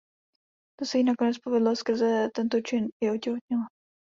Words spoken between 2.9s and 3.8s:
i otěhotněla.